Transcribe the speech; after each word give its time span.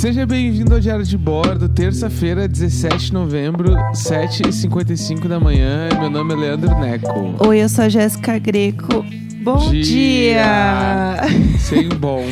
Seja 0.00 0.24
bem-vindo 0.24 0.72
ao 0.72 0.80
Diário 0.80 1.04
de 1.04 1.16
Bordo, 1.18 1.68
terça-feira, 1.68 2.48
17 2.48 3.06
de 3.06 3.12
novembro, 3.12 3.74
7h55 3.92 5.28
da 5.28 5.38
manhã. 5.38 5.88
Meu 6.00 6.08
nome 6.08 6.32
é 6.32 6.36
Leandro 6.36 6.78
Neco. 6.80 7.34
Oi, 7.46 7.58
eu 7.62 7.68
sou 7.68 7.84
a 7.84 7.88
Jéssica 7.90 8.38
Greco. 8.38 9.04
Bom 9.42 9.70
dia! 9.70 11.16
Sem 11.58 11.88
bom. 11.90 12.24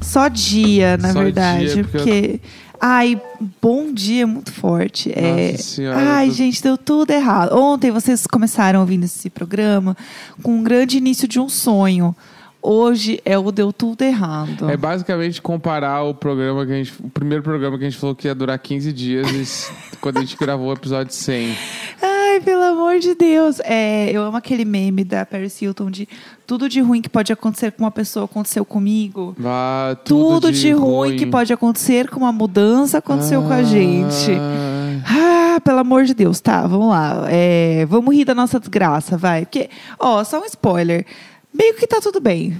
Só 0.00 0.28
dia, 0.28 0.96
na 0.96 1.12
Só 1.12 1.22
verdade, 1.22 1.74
dia, 1.74 1.84
porque 1.84 1.98
eu- 1.98 2.02
porque. 2.04 2.40
Ai, 2.82 3.20
bom 3.60 3.92
dia 3.92 4.22
é 4.22 4.26
muito 4.26 4.50
forte. 4.50 5.12
é... 5.14 5.54
Senhora, 5.58 5.98
Ai, 5.98 6.28
tô- 6.28 6.32
gente, 6.34 6.62
deu 6.62 6.78
tudo 6.78 7.10
errado. 7.10 7.54
Ontem 7.54 7.90
vocês 7.90 8.26
começaram 8.26 8.80
ouvindo 8.80 9.04
esse 9.04 9.28
programa 9.28 9.94
com 10.42 10.52
um 10.56 10.62
grande 10.62 10.96
início 10.96 11.28
de 11.28 11.38
um 11.38 11.46
sonho. 11.50 12.16
Hoje 12.62 13.20
é 13.24 13.38
o 13.38 13.50
deu 13.50 13.72
tudo 13.72 14.02
errado. 14.02 14.68
É 14.68 14.76
basicamente 14.76 15.40
comparar 15.40 16.02
o 16.02 16.14
programa 16.14 16.66
que 16.66 16.72
a 16.72 16.74
gente. 16.74 16.92
O 17.02 17.08
primeiro 17.08 17.42
programa 17.42 17.78
que 17.78 17.84
a 17.84 17.90
gente 17.90 17.98
falou 17.98 18.14
que 18.14 18.28
ia 18.28 18.34
durar 18.34 18.58
15 18.58 18.92
dias 18.92 19.26
e 19.30 19.96
quando 20.00 20.18
a 20.18 20.20
gente 20.20 20.36
gravou 20.36 20.68
o 20.68 20.72
episódio 20.72 21.12
100. 21.12 21.56
Ai, 22.02 22.40
pelo 22.40 22.62
amor 22.62 22.98
de 22.98 23.14
Deus. 23.14 23.60
É, 23.60 24.10
eu 24.10 24.22
amo 24.22 24.36
aquele 24.36 24.64
meme 24.64 25.04
da 25.04 25.24
Paris 25.24 25.60
Hilton 25.60 25.90
de 25.90 26.08
tudo 26.46 26.68
de 26.68 26.80
ruim 26.80 27.00
que 27.00 27.08
pode 27.08 27.32
acontecer 27.32 27.72
com 27.72 27.84
uma 27.84 27.90
pessoa 27.90 28.26
aconteceu 28.26 28.64
comigo. 28.64 29.34
Vá, 29.38 29.96
tudo, 30.04 30.40
Tudo, 30.40 30.52
de, 30.52 30.72
ruim, 30.72 31.16
que 31.16 31.26
pode 31.26 31.52
acontecer 31.52 32.08
com 32.10 32.20
uma 32.20 32.32
mudança 32.32 32.98
aconteceu 32.98 33.42
com 33.42 33.52
a 33.52 33.62
gente. 33.62 34.32
Ah, 35.06 35.50
Ah, 35.56 35.60
pelo 35.60 35.78
amor 35.78 36.04
de 36.04 36.14
Deus, 36.14 36.40
tá, 36.40 36.66
vamos 36.66 36.88
lá. 36.88 37.26
É, 37.28 37.84
vamos 37.86 38.14
rir 38.14 38.24
da 38.24 38.34
nossa 38.34 38.60
desgraça, 38.60 39.16
vai. 39.16 39.44
Porque, 39.44 39.68
ó, 39.98 40.22
só 40.22 40.40
um 40.40 40.44
spoiler. 40.44 41.04
Meio 41.52 41.74
que 41.74 41.86
tá 41.86 42.00
tudo 42.00 42.20
bem. 42.20 42.56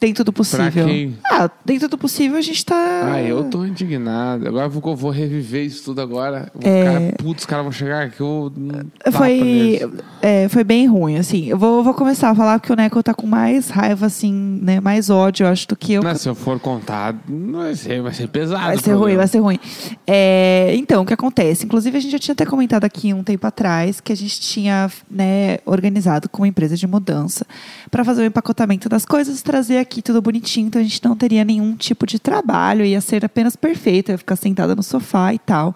Dentro 0.00 0.24
do 0.24 0.32
possível. 0.32 0.86
quem? 0.86 1.18
Ah, 1.30 1.50
dentro 1.62 1.86
do 1.86 1.98
possível 1.98 2.38
a 2.38 2.40
gente 2.40 2.64
tá. 2.64 3.12
Ah, 3.12 3.22
eu 3.22 3.44
tô 3.44 3.66
indignado. 3.66 4.48
Agora 4.48 4.64
eu 4.64 4.70
vou, 4.70 4.96
vou 4.96 5.10
reviver 5.10 5.62
isso 5.62 5.84
tudo 5.84 6.00
agora. 6.00 6.50
É. 6.62 7.12
putz, 7.12 7.42
os 7.42 7.46
caras 7.46 7.64
vão 7.64 7.72
chegar 7.72 8.06
aqui. 8.06 8.22
Eu, 8.22 8.50
Foi, 9.12 9.34
neles. 9.34 9.90
É, 10.22 10.48
foi 10.48 10.62
bem 10.62 10.86
ruim, 10.86 11.16
assim. 11.16 11.46
Eu 11.46 11.56
vou, 11.56 11.82
vou 11.82 11.94
começar 11.94 12.30
a 12.30 12.34
falar 12.34 12.60
que 12.60 12.70
o 12.70 12.76
Neco 12.76 13.02
tá 13.02 13.14
com 13.14 13.26
mais 13.26 13.70
raiva, 13.70 14.06
assim, 14.06 14.32
né? 14.62 14.78
Mais 14.80 15.08
ódio, 15.08 15.44
eu 15.44 15.50
acho, 15.50 15.66
do 15.66 15.74
que 15.74 15.94
eu. 15.94 16.02
Não, 16.02 16.14
se 16.14 16.28
eu 16.28 16.34
for 16.34 16.60
contar, 16.60 17.14
vai 17.26 17.74
ser, 17.74 18.02
vai 18.02 18.12
ser 18.12 18.28
pesado. 18.28 18.66
Vai 18.66 18.78
ser 18.78 18.92
ruim, 18.92 19.16
vai 19.16 19.26
ser 19.26 19.38
ruim. 19.38 19.58
É, 20.06 20.74
então, 20.76 21.02
o 21.02 21.06
que 21.06 21.14
acontece? 21.14 21.64
Inclusive, 21.64 21.96
a 21.96 22.00
gente 22.00 22.12
já 22.12 22.18
tinha 22.18 22.32
até 22.32 22.44
comentado 22.44 22.84
aqui 22.84 23.14
um 23.14 23.24
tempo 23.24 23.46
atrás 23.46 24.00
que 24.00 24.12
a 24.12 24.16
gente 24.16 24.40
tinha 24.40 24.90
né, 25.10 25.58
organizado 25.64 26.28
com 26.28 26.42
uma 26.42 26.48
empresa 26.48 26.76
de 26.76 26.86
mudança 26.86 27.46
para 27.90 28.04
fazer 28.04 28.22
o 28.22 28.24
empacotamento 28.26 28.88
das 28.88 29.06
coisas, 29.06 29.40
trazer 29.40 29.78
aqui 29.78 30.02
tudo 30.02 30.20
bonitinho, 30.20 30.66
então 30.66 30.80
a 30.80 30.84
gente 30.84 31.02
não 31.02 31.16
teria 31.16 31.44
nenhum 31.44 31.74
tipo 31.76 32.06
de 32.06 32.18
trabalho, 32.18 32.84
ia 32.84 33.00
ser 33.00 33.24
apenas 33.24 33.56
perfeito, 33.56 34.10
ia 34.10 34.18
ficar 34.18 34.36
sentada 34.36 34.76
no 34.76 34.82
sofá 34.82 35.32
e 35.32 35.38
tal. 35.38 35.74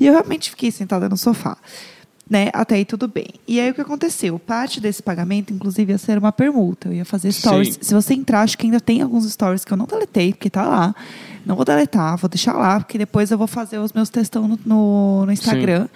E 0.00 0.06
eu 0.06 0.12
realmente 0.12 0.50
fiquei 0.50 0.72
sentada 0.72 1.08
no 1.08 1.16
sofá. 1.16 1.56
Né? 2.28 2.48
Até 2.54 2.76
aí 2.76 2.84
tudo 2.86 3.06
bem. 3.06 3.26
E 3.46 3.60
aí 3.60 3.70
o 3.70 3.74
que 3.74 3.82
aconteceu? 3.82 4.38
Parte 4.38 4.80
desse 4.80 5.02
pagamento, 5.02 5.52
inclusive, 5.52 5.92
ia 5.92 5.98
ser 5.98 6.16
uma 6.16 6.32
permuta. 6.32 6.88
Eu 6.88 6.94
ia 6.94 7.04
fazer 7.04 7.30
stories. 7.32 7.74
Sim. 7.74 7.80
Se 7.82 7.92
você 7.94 8.14
entrar, 8.14 8.40
acho 8.40 8.56
que 8.56 8.64
ainda 8.66 8.80
tem 8.80 9.02
alguns 9.02 9.30
stories 9.30 9.62
que 9.64 9.70
eu 9.72 9.76
não 9.76 9.84
deletei, 9.84 10.32
porque 10.32 10.48
tá 10.48 10.66
lá. 10.66 10.94
Não 11.44 11.54
vou 11.54 11.66
deletar, 11.66 12.16
vou 12.16 12.28
deixar 12.30 12.54
lá, 12.54 12.80
porque 12.80 12.96
depois 12.96 13.30
eu 13.30 13.36
vou 13.36 13.46
fazer 13.46 13.76
os 13.78 13.92
meus 13.92 14.08
textão 14.08 14.48
no, 14.48 14.58
no, 14.64 15.26
no 15.26 15.32
Instagram. 15.32 15.86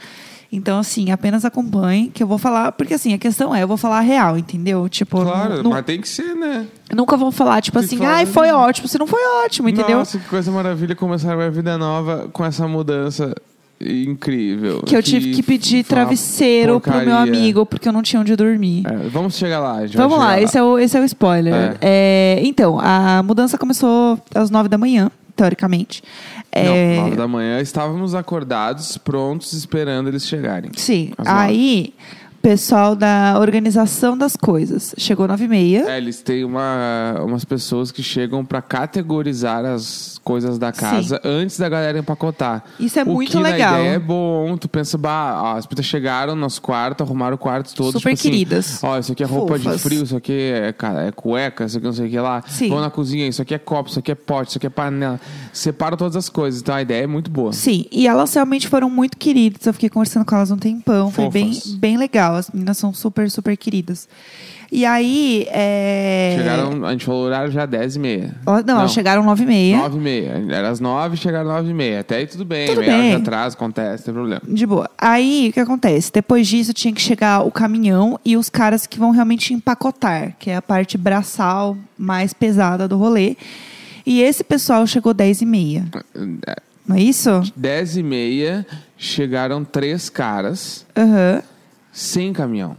Então, 0.53 0.79
assim, 0.79 1.11
apenas 1.11 1.45
acompanhe, 1.47 2.09
que 2.09 2.23
eu 2.23 2.27
vou 2.27 2.37
falar. 2.39 2.73
Porque, 2.73 2.93
assim, 2.95 3.13
a 3.15 3.19
questão 3.19 3.55
é, 3.55 3.63
eu 3.63 3.69
vou 3.69 3.77
falar 3.79 3.99
a 3.99 4.03
real, 4.03 4.37
entendeu? 4.39 4.87
Tipo, 4.89 5.23
Claro, 5.23 5.63
nu- 5.63 5.71
mas 5.71 5.85
tem 5.87 5.99
que 6.01 6.09
ser, 6.09 6.35
né? 6.35 6.67
nunca 6.95 7.17
vou 7.17 7.31
falar, 7.33 7.61
tipo 7.63 7.79
Tem 7.79 7.87
assim, 7.87 8.05
ai, 8.05 8.25
foi 8.27 8.47
né? 8.49 8.55
ótimo. 8.55 8.87
Se 8.89 8.99
não 8.99 9.07
foi 9.07 9.21
ótimo, 9.45 9.69
entendeu? 9.71 9.99
Nossa, 9.99 10.19
que 10.19 10.27
coisa 10.27 10.51
maravilha 10.51 10.95
começar 10.95 11.35
uma 11.37 11.51
vida 11.51 11.77
nova 11.79 12.29
com 12.33 12.45
essa 12.45 12.67
mudança 12.69 13.35
incrível. 13.81 14.83
que 14.83 14.97
eu 14.97 15.03
tive 15.03 15.33
que 15.33 15.43
pedir 15.43 15.85
travesseiro 15.85 16.81
pro 16.81 16.91
meu 16.93 17.05
porcaria. 17.05 17.23
amigo, 17.23 17.67
porque 17.67 17.89
eu 17.89 17.93
não 17.93 18.03
tinha 18.03 18.21
onde 18.21 18.35
dormir. 18.37 18.85
É, 18.87 19.09
vamos 19.09 19.37
chegar 19.37 19.61
lá. 19.61 19.87
gente 19.87 19.97
Vamos 19.97 20.19
lá, 20.19 20.41
esse 20.41 20.57
é, 20.59 20.63
o, 20.63 20.79
esse 20.79 20.97
é 20.97 21.01
o 21.01 21.05
spoiler. 21.05 21.77
É, 21.81 22.41
então, 22.43 22.79
a 22.81 23.23
mudança 23.23 23.57
começou 23.57 24.19
às 24.35 24.51
nove 24.51 24.69
da 24.69 24.79
manhã, 24.79 25.11
teoricamente. 25.37 26.03
É, 26.51 26.97
Não, 26.97 27.05
nove 27.05 27.17
da 27.17 27.29
manhã 27.29 27.61
estávamos 27.61 28.15
acordados, 28.15 28.99
prontos, 28.99 29.53
esperando 29.53 30.09
eles 30.09 30.27
chegarem. 30.27 30.71
Sim. 30.77 31.13
Nove. 31.19 31.31
Pessoal 32.49 32.97
da 32.97 33.37
organização 33.39 34.17
das 34.17 34.35
coisas 34.35 34.95
chegou 34.97 35.29
nove 35.29 35.45
e 35.45 35.49
meia. 35.49 35.85
É, 35.87 35.99
eles 35.99 36.23
têm 36.23 36.45
uma, 36.45 37.21
umas 37.23 37.45
pessoas 37.45 37.93
que 37.93 38.03
chegam 38.03 38.43
pra 38.43 38.63
categorizar 38.63 39.67
as 39.67 40.19
coisas 40.25 40.59
da 40.59 40.73
casa 40.73 41.21
antes 41.23 41.59
da 41.59 41.69
galera 41.69 41.99
empacotar. 41.99 42.65
Isso 42.81 42.99
é 42.99 43.03
o 43.03 43.07
muito 43.07 43.33
que 43.33 43.37
legal. 43.37 43.73
Na 43.73 43.81
ideia 43.81 43.95
é 43.97 43.99
bom. 43.99 44.57
Tu 44.57 44.67
pensa, 44.67 44.97
bah, 44.97 45.43
ó, 45.43 45.57
as 45.59 45.67
pessoas 45.67 45.85
chegaram 45.85 46.35
no 46.35 46.41
nosso 46.41 46.63
quarto, 46.63 47.03
arrumaram 47.03 47.35
o 47.35 47.39
quarto 47.39 47.75
todo. 47.75 47.93
Super 47.93 47.99
tipo 47.99 48.15
assim, 48.15 48.31
queridas. 48.31 48.83
Ó, 48.83 48.99
isso 48.99 49.13
aqui 49.13 49.23
é 49.23 49.27
roupa 49.27 49.59
Fofas. 49.59 49.77
de 49.77 49.83
frio, 49.83 50.03
isso 50.05 50.17
aqui 50.17 50.33
é, 50.33 50.75
é 51.07 51.13
cueca, 51.13 51.67
isso 51.67 51.77
aqui 51.77 51.87
não 51.87 51.93
sei 51.93 52.07
o 52.07 52.11
que 52.11 52.19
lá. 52.19 52.43
Sim. 52.49 52.71
Vão 52.71 52.81
na 52.81 52.89
cozinha, 52.89 53.29
isso 53.29 53.43
aqui 53.43 53.53
é 53.53 53.59
copo, 53.59 53.91
isso 53.91 53.99
aqui 53.99 54.13
é 54.13 54.15
pote, 54.15 54.49
isso 54.49 54.59
aqui 54.59 54.67
é 54.67 54.71
panela. 54.71 55.21
Separam 55.53 55.99
todas 55.99 56.17
as 56.17 56.31
coisas. 56.31 56.63
Então 56.63 56.75
a 56.75 56.81
ideia 56.81 57.05
é 57.05 57.07
muito 57.07 57.31
boa. 57.31 57.53
Sim, 57.53 57.85
e 57.93 58.07
elas 58.07 58.33
realmente 58.33 58.69
foram 58.69 58.89
muito 58.89 59.19
queridas. 59.19 59.67
Eu 59.67 59.75
fiquei 59.75 59.91
conversando 59.91 60.25
com 60.25 60.35
elas 60.35 60.51
um 60.51 60.57
tempão. 60.57 61.11
Foi 61.11 61.29
bem, 61.29 61.53
Fofas. 61.53 61.75
bem 61.75 61.99
legal. 61.99 62.38
As 62.39 62.51
meninas 62.51 62.79
são 62.79 62.93
super, 62.93 63.31
super 63.31 63.57
queridas. 63.57 64.09
E 64.71 64.85
aí. 64.85 65.47
É... 65.49 66.35
Chegaram, 66.37 66.85
a 66.85 66.93
gente 66.93 67.05
falou 67.05 67.23
o 67.23 67.27
horário 67.27 67.51
já 67.51 67.65
10 67.65 67.97
e 67.97 67.99
meia. 67.99 68.35
Não, 68.67 68.79
elas 68.79 68.93
chegaram 68.93 69.23
nove 69.23 69.45
e 69.45 69.47
meia. 69.47 69.77
Nove 69.79 69.97
e 69.97 70.01
meia. 70.01 70.45
Era 70.51 70.69
às 70.69 70.81
nove, 70.81 71.17
chegaram 71.17 71.49
nove 71.49 71.71
e 71.71 71.75
meia. 71.75 72.01
Até 72.01 72.17
aí 72.17 72.27
tudo 72.27 72.45
bem. 72.45 72.67
Tudo 72.69 72.81
meia 72.81 72.93
hora 72.93 73.03
bem. 73.03 73.11
de 73.11 73.17
atraso, 73.17 73.57
acontece, 73.57 73.99
não 73.99 74.05
tem 74.05 74.15
problema. 74.15 74.43
De 74.47 74.67
boa. 74.67 74.91
Aí, 74.99 75.49
o 75.51 75.53
que 75.53 75.61
acontece? 75.61 76.13
Depois 76.13 76.47
disso, 76.47 76.73
tinha 76.73 76.93
que 76.93 77.01
chegar 77.01 77.41
o 77.47 77.51
caminhão 77.51 78.19
e 78.25 78.37
os 78.37 78.51
caras 78.51 78.87
que 78.87 78.99
vão 78.99 79.11
realmente 79.11 79.55
empacotar, 79.55 80.35
que 80.39 80.51
é 80.51 80.57
a 80.57 80.63
parte 80.63 80.99
braçal 80.99 81.77
mais 81.97 82.33
pesada 82.33 82.87
do 82.87 82.97
rolê. 82.99 83.37
E 84.05 84.23
esse 84.23 84.45
pessoal 84.45 84.87
chegou 84.87 85.13
10 85.15 85.43
e 85.43 85.47
meia. 85.47 85.85
Não 86.87 86.97
é 86.97 87.01
isso? 87.03 87.43
Dez 87.55 87.99
e 87.99 88.03
meia, 88.03 88.67
chegaram 88.97 89.63
três 89.63 90.09
caras 90.09 90.87
Aham. 90.97 91.43
Sem 91.93 92.33
caminhão. 92.33 92.77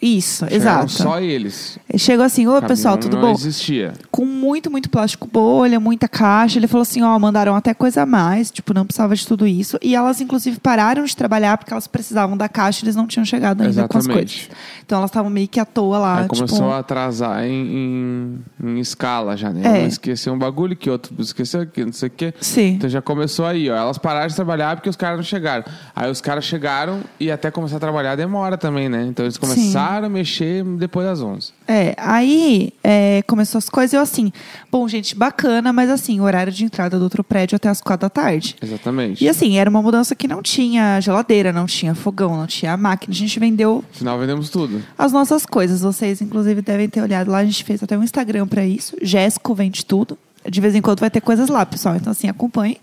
Isso, 0.00 0.46
Chegaram 0.48 0.84
exato. 0.84 0.90
só 0.92 1.20
eles. 1.20 1.78
Chegou 1.98 2.24
assim, 2.24 2.46
ô 2.46 2.60
pessoal, 2.62 2.96
tudo 2.98 3.16
não 3.16 3.22
bom? 3.22 3.32
existia. 3.32 3.92
Com 4.10 4.24
muito, 4.24 4.70
muito 4.70 4.90
plástico 4.90 5.28
bolha, 5.30 5.78
muita 5.80 6.08
caixa. 6.08 6.58
Ele 6.58 6.66
falou 6.66 6.82
assim, 6.82 7.02
ó, 7.02 7.18
mandaram 7.18 7.54
até 7.54 7.72
coisa 7.74 8.02
a 8.02 8.06
mais, 8.06 8.50
tipo, 8.50 8.74
não 8.74 8.84
precisava 8.84 9.14
de 9.14 9.26
tudo 9.26 9.46
isso. 9.46 9.78
E 9.82 9.94
elas, 9.94 10.20
inclusive, 10.20 10.58
pararam 10.60 11.04
de 11.04 11.16
trabalhar 11.16 11.56
porque 11.58 11.72
elas 11.72 11.86
precisavam 11.86 12.36
da 12.36 12.48
caixa 12.48 12.82
e 12.82 12.84
eles 12.84 12.96
não 12.96 13.06
tinham 13.06 13.24
chegado 13.24 13.62
ainda 13.62 13.88
com 13.88 13.98
as 13.98 14.04
Exatamente. 14.04 14.48
coisas. 14.48 14.56
Então 14.84 14.98
elas 14.98 15.10
estavam 15.10 15.30
meio 15.30 15.48
que 15.48 15.58
à 15.58 15.64
toa 15.64 15.98
lá, 15.98 16.20
Aí 16.20 16.28
começou 16.28 16.58
tipo... 16.58 16.70
a 16.70 16.78
atrasar 16.78 17.44
em, 17.44 18.38
em, 18.60 18.68
em 18.68 18.78
escala 18.78 19.36
já, 19.36 19.50
né? 19.50 19.82
É. 19.82 19.84
Um 19.84 19.86
esqueceu 19.86 20.32
um 20.32 20.38
bagulho 20.38 20.76
que 20.76 20.88
outro 20.88 21.14
esqueceu 21.18 21.60
aqui, 21.60 21.84
não 21.84 21.92
sei 21.92 22.08
o 22.08 22.12
quê. 22.12 22.34
Sim. 22.40 22.74
Então 22.74 22.88
já 22.88 23.02
começou 23.02 23.46
aí, 23.46 23.70
ó. 23.70 23.76
Elas 23.76 23.98
pararam 23.98 24.28
de 24.28 24.34
trabalhar 24.36 24.76
porque 24.76 24.88
os 24.88 24.96
caras 24.96 25.16
não 25.16 25.24
chegaram. 25.24 25.64
Aí 25.94 26.10
os 26.10 26.20
caras 26.20 26.44
chegaram 26.44 27.00
e 27.18 27.30
até 27.30 27.50
começar 27.50 27.76
a 27.76 27.80
trabalhar 27.80 28.16
demora 28.16 28.56
também, 28.56 28.88
né? 28.88 29.06
Então 29.08 29.24
eles 29.24 29.36
começaram 29.36 30.06
a 30.06 30.10
mexer 30.10 30.64
depois 30.64 31.06
das 31.06 31.20
11. 31.20 31.52
É, 31.66 31.85
aí 31.96 32.72
é, 32.82 33.22
começou 33.26 33.58
as 33.58 33.68
coisas 33.68 33.92
e 33.92 33.96
eu 33.96 34.00
assim, 34.00 34.32
bom, 34.70 34.86
gente, 34.88 35.14
bacana, 35.14 35.72
mas 35.72 35.90
assim, 35.90 36.20
horário 36.20 36.52
de 36.52 36.64
entrada 36.64 36.98
do 36.98 37.02
outro 37.02 37.22
prédio 37.22 37.56
até 37.56 37.68
as 37.68 37.80
quatro 37.80 38.06
da 38.06 38.10
tarde. 38.10 38.56
Exatamente. 38.62 39.22
E 39.24 39.28
assim, 39.28 39.58
era 39.58 39.68
uma 39.68 39.82
mudança 39.82 40.14
que 40.14 40.26
não 40.26 40.42
tinha 40.42 41.00
geladeira, 41.00 41.52
não 41.52 41.66
tinha 41.66 41.94
fogão, 41.94 42.36
não 42.36 42.46
tinha 42.46 42.76
máquina. 42.76 43.12
A 43.12 43.16
gente 43.16 43.38
vendeu 43.38 43.84
No 43.92 43.98
final 43.98 44.18
vendemos 44.18 44.48
tudo. 44.50 44.82
as 44.98 45.12
nossas 45.12 45.44
coisas. 45.46 45.82
Vocês, 45.82 46.20
inclusive, 46.20 46.62
devem 46.62 46.88
ter 46.88 47.02
olhado 47.02 47.30
lá. 47.30 47.38
A 47.38 47.44
gente 47.44 47.62
fez 47.64 47.82
até 47.82 47.96
um 47.96 48.02
Instagram 48.02 48.46
pra 48.46 48.64
isso. 48.66 48.96
Jéssico 49.02 49.54
vende 49.54 49.84
tudo. 49.84 50.18
De 50.48 50.60
vez 50.60 50.74
em 50.74 50.80
quando 50.80 51.00
vai 51.00 51.10
ter 51.10 51.20
coisas 51.20 51.48
lá, 51.48 51.66
pessoal. 51.66 51.96
Então, 51.96 52.12
assim, 52.12 52.28
acompanhe. 52.28 52.78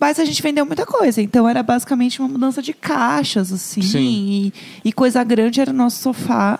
Mas 0.00 0.18
a 0.18 0.24
gente 0.24 0.40
vendeu 0.42 0.64
muita 0.66 0.84
coisa. 0.86 1.20
Então, 1.22 1.48
era 1.48 1.62
basicamente 1.62 2.20
uma 2.20 2.28
mudança 2.28 2.60
de 2.60 2.72
caixas, 2.72 3.52
assim. 3.52 3.82
Sim. 3.82 3.98
E, 3.98 4.52
e 4.88 4.92
coisa 4.92 5.22
grande 5.24 5.60
era 5.60 5.70
o 5.70 5.74
nosso 5.74 6.00
sofá, 6.02 6.58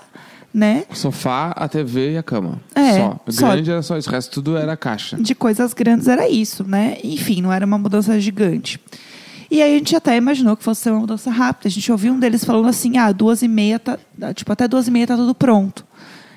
né? 0.59 0.85
O 0.91 0.95
sofá, 0.97 1.53
a 1.57 1.69
TV 1.69 2.13
e 2.13 2.19
a 2.19 2.23
cama. 2.23 2.61
É, 2.75 2.95
só. 2.99 3.21
O 3.27 3.33
só. 3.33 3.49
grande 3.53 3.71
era 3.71 3.83
só 3.83 3.97
isso. 3.97 4.09
O 4.09 4.13
resto 4.13 4.31
tudo 4.33 4.57
era 4.57 4.77
caixa. 4.77 5.17
de 5.17 5.35
coisas 5.35 5.73
grandes 5.73 6.09
era 6.09 6.29
isso, 6.29 6.65
né? 6.69 6.99
Enfim, 7.05 7.41
não 7.41 7.53
era 7.53 7.65
uma 7.65 7.79
mudança 7.79 8.19
gigante. 8.21 8.81
E 9.51 9.63
aí 9.63 9.75
a 9.75 9.79
gente 9.79 9.97
até 9.97 10.17
imaginou 10.17 10.57
que 10.57 10.63
fosse 10.65 10.83
ser 10.83 10.91
uma 10.91 11.01
mudança 11.01 11.31
rápida. 11.31 11.69
A 11.69 11.71
gente 11.71 11.91
ouviu 11.91 12.13
um 12.13 12.19
deles 12.19 12.45
falando 12.45 12.69
assim, 12.69 12.99
ah, 12.99 13.11
duas 13.13 13.41
e 13.41 13.49
meia, 13.49 13.79
tá, 13.79 13.99
tipo, 14.35 14.53
até 14.53 14.69
duas 14.69 14.89
e 14.89 14.91
meia 14.91 15.07
tá 15.07 15.17
tudo 15.17 15.35
pronto. 15.35 15.87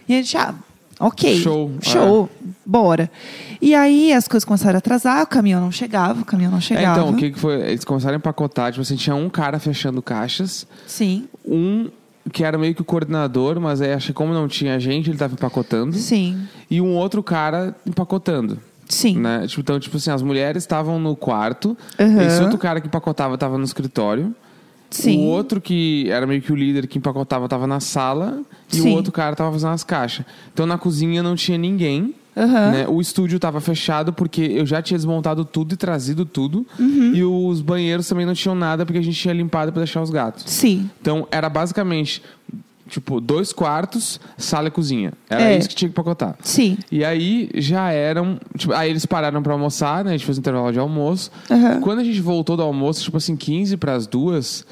E 0.08 0.14
a 0.14 0.18
gente, 0.18 0.38
ah, 0.38 0.56
ok. 1.00 1.38
Show, 1.40 1.72
Show, 1.82 2.30
bora. 2.66 3.12
E 3.62 3.76
aí 3.76 4.14
as 4.14 4.28
coisas 4.30 4.46
começaram 4.46 4.76
a 4.76 4.80
atrasar, 4.80 5.24
o 5.24 5.28
caminhão 5.28 5.60
não 5.60 5.72
chegava, 5.72 6.22
o 6.22 6.26
caminhão 6.26 6.52
não 6.52 6.60
É, 6.60 6.62
chegava. 6.62 7.00
então, 7.02 7.14
o 7.14 7.18
que, 7.18 7.32
que 7.32 7.40
foi? 7.40 7.56
Eles 7.62 7.84
começaram 7.84 8.16
a 8.16 8.18
empacotar, 8.18 8.72
tipo 8.72 8.82
assim, 8.82 8.96
tinha 8.96 9.16
um 9.16 9.30
cara 9.30 9.60
fechando 9.60 10.02
caixas, 10.02 10.66
Sim, 10.88 11.28
um 11.46 11.90
que 12.32 12.44
era 12.44 12.58
meio 12.58 12.76
que 12.76 12.82
o 12.82 12.86
coordenador, 12.86 13.60
mas 13.60 13.82
aí 13.82 13.94
acho 13.94 14.08
que 14.08 14.14
como 14.14 14.34
não 14.34 14.48
tinha 14.48 14.80
gente, 14.80 15.10
ele 15.10 15.18
tava 15.18 15.34
empacotando. 15.34 15.96
sim, 15.96 16.38
E 16.70 16.80
um 16.82 16.96
outro 16.96 17.24
cara 17.24 17.76
empacotando. 17.86 18.60
Sim. 18.88 19.18
Né? 19.20 19.46
Tipo, 19.48 19.62
então, 19.62 19.80
tipo 19.80 19.96
assim, 19.98 20.12
as 20.12 20.22
mulheres 20.22 20.64
estavam 20.64 21.00
no 21.00 21.16
quarto, 21.16 21.78
Aham. 21.98 22.22
esse 22.24 22.42
outro 22.42 22.58
cara 22.58 22.82
que 22.82 22.88
empacotava 22.88 23.38
tava 23.38 23.58
no 23.58 23.64
escritório. 23.64 24.36
Sim. 24.90 25.20
O 25.20 25.22
outro 25.30 25.62
que 25.62 26.10
era 26.10 26.28
meio 26.28 26.42
que 26.42 26.52
o 26.52 26.56
líder 26.56 26.86
que 26.88 26.98
empacotava 26.98 27.48
tava 27.48 27.66
na 27.66 27.80
sala 27.80 28.42
e 28.72 28.76
Sim. 28.76 28.90
o 28.92 28.96
outro 28.96 29.10
cara 29.14 29.34
tava 29.36 29.50
fazendo 29.54 29.72
as 29.72 29.86
caixas. 29.86 30.26
Então 30.54 30.66
na 30.66 30.78
cozinha 30.78 31.24
não 31.24 31.34
tinha 31.36 31.58
ninguém. 31.58 32.14
Aham. 32.42 32.72
né? 32.72 32.86
O 32.88 33.00
estúdio 33.00 33.40
tava 33.40 33.62
fechado 33.62 34.12
porque 34.14 34.42
eu 34.42 34.66
já 34.66 34.82
tinha 34.82 34.98
desmontado 34.98 35.46
tudo 35.46 35.74
e 35.74 35.78
trazido 35.78 36.26
tudo. 36.26 36.66
Uhum. 36.80 37.14
E 37.14 37.24
os 37.24 37.62
banheiros 37.62 38.08
também 38.08 38.26
não 38.26 38.34
tinham 38.34 38.56
nada 38.56 38.86
porque 38.86 39.00
a 39.00 39.04
gente 39.04 39.18
tinha 39.20 39.34
limpado 39.34 39.72
pra 39.72 39.82
deixar 39.82 40.02
os 40.02 40.10
gatos. 40.10 40.44
Sim. 40.48 40.90
Então 41.02 41.28
era 41.32 41.50
basicamente 41.50 42.22
tipo 42.90 43.22
dois 43.22 43.54
quartos, 43.54 44.20
sala 44.38 44.68
e 44.68 44.72
cozinha. 44.72 45.14
Era 45.30 45.44
É. 45.44 45.58
isso 45.58 45.70
que 45.70 45.76
tinha 45.76 45.88
que 45.88 45.94
empacotar. 45.94 46.36
Sim. 46.42 46.78
E 46.92 47.06
aí 47.06 47.50
já 47.56 47.90
eram. 47.92 48.38
Tipo, 48.58 48.74
aí 48.74 48.90
eles 48.90 49.06
pararam 49.06 49.42
pra 49.42 49.54
almoçar, 49.54 50.04
né? 50.04 50.10
A 50.12 50.14
gente 50.18 50.26
fez 50.26 50.38
um 50.38 50.42
intervalo 50.42 50.72
de 50.74 50.80
almoço. 50.80 51.32
Aham. 51.50 51.80
Quando 51.80 52.00
a 52.00 52.04
gente 52.04 52.20
voltou 52.20 52.58
do 52.58 52.64
almoço, 52.64 53.02
tipo 53.04 53.16
assim, 53.18 53.36
15 53.38 53.78
para 53.78 53.94
as 53.94 54.08
duas, 54.08 54.66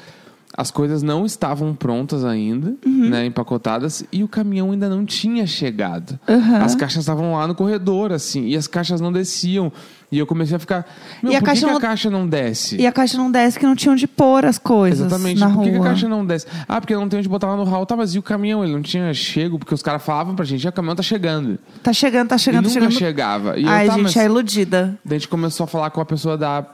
as 0.56 0.70
coisas 0.70 1.02
não 1.02 1.24
estavam 1.24 1.74
prontas 1.74 2.24
ainda, 2.24 2.74
Uhum. 2.84 3.08
né? 3.08 3.24
Empacotadas, 3.26 4.04
e 4.12 4.22
o 4.24 4.28
caminhão 4.28 4.72
ainda 4.72 4.88
não 4.88 5.04
tinha 5.06 5.46
chegado. 5.46 6.18
Aham. 6.28 6.58
As 6.58 6.74
caixas 6.74 7.00
estavam 7.02 7.34
lá 7.34 7.46
no 7.46 7.54
corredor, 7.54 8.12
assim, 8.12 8.46
e 8.48 8.56
as 8.56 8.66
caixas 8.66 9.00
não 9.00 9.12
desciam. 9.12 9.72
E 10.12 10.18
eu 10.18 10.26
comecei 10.26 10.56
a 10.56 10.58
ficar. 10.58 10.84
Meu, 11.22 11.30
E 11.32 11.36
a 11.36 11.38
por 11.38 11.46
caixa 11.46 11.60
que, 11.60 11.66
que 11.66 11.70
não- 11.70 11.78
a 11.78 11.80
caixa 11.80 12.10
não 12.10 12.26
desce? 12.26 12.76
E 12.80 12.84
a 12.86 12.90
caixa 12.90 13.16
não 13.16 13.30
desce 13.30 13.58
que 13.58 13.64
não 13.64 13.76
tinha 13.76 13.92
onde 13.92 14.08
pôr 14.08 14.44
as 14.44 14.58
coisas 14.58 15.06
Exatamente. 15.06 15.38
na 15.38 15.46
Por 15.48 15.54
rua. 15.56 15.64
que, 15.64 15.70
que 15.70 15.76
a 15.76 15.82
caixa 15.82 16.08
não 16.08 16.26
desce? 16.26 16.46
Ah, 16.68 16.80
porque 16.80 16.94
não 16.96 17.08
tem 17.08 17.20
onde 17.20 17.28
botar 17.28 17.46
lá 17.46 17.56
no 17.56 17.62
hall. 17.62 17.86
Tá, 17.86 17.94
mas 17.96 18.12
e 18.14 18.18
o 18.18 18.22
caminhão? 18.22 18.64
Ele 18.64 18.72
não 18.72 18.82
tinha 18.82 19.14
chego, 19.14 19.56
porque 19.58 19.72
os 19.72 19.82
caras 19.82 20.02
falavam 20.02 20.34
pra 20.34 20.44
gente, 20.44 20.66
"Ah, 20.66 20.70
o 20.70 20.72
caminhão 20.72 20.96
tá 20.96 21.02
chegando. 21.02 21.58
Tá 21.82 21.92
chegando, 21.92 22.28
tá 22.28 22.34
E 22.36 22.38
chegando, 22.40 22.64
nunca 22.64 22.74
tá 22.74 22.80
chegando. 22.90 22.98
chegava. 22.98 23.56
E 23.58 23.64
Ai, 23.66 23.84
eu, 23.86 23.88
tá, 23.90 23.94
gente, 23.98 24.02
mas... 24.04 24.16
é 24.16 24.24
iludida. 24.24 24.98
Daí 25.04 25.16
a 25.16 25.18
gente 25.20 25.28
começou 25.28 25.64
a 25.64 25.66
falar 25.68 25.90
com 25.90 26.00
a 26.00 26.04
pessoa 26.04 26.36
da, 26.36 26.64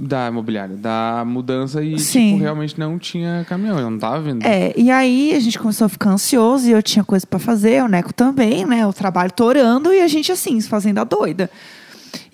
da 0.00 0.28
imobiliária, 0.28 0.74
da 0.76 1.22
mudança 1.26 1.82
e, 1.84 1.98
Sim. 1.98 2.30
tipo, 2.30 2.40
realmente 2.42 2.80
não 2.80 2.98
tinha 2.98 3.44
caminhão, 3.46 3.78
eu 3.78 3.90
não 3.90 3.98
tava 3.98 4.20
vendo. 4.20 4.42
É, 4.42 4.72
e 4.74 4.90
aí 4.90 5.34
a 5.34 5.40
gente 5.40 5.58
começou 5.58 5.84
a 5.84 5.88
ficar 5.88 6.08
ansioso 6.10 6.66
e 6.66 6.72
eu 6.72 6.82
tinha 6.82 7.04
coisa 7.04 7.26
pra 7.26 7.38
fazer, 7.38 7.82
o 7.84 7.88
Neco 7.88 8.14
também, 8.14 8.64
né? 8.64 8.86
O 8.86 8.92
trabalho 8.94 9.30
torando 9.32 9.92
e 9.92 10.00
a 10.00 10.08
gente 10.08 10.32
assim, 10.32 10.58
se 10.58 10.66
fazendo 10.66 10.98
a 10.98 11.04
doida. 11.04 11.50